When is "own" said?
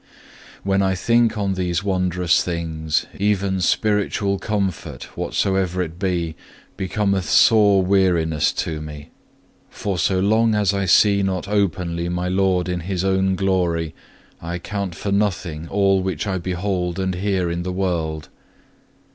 13.03-13.35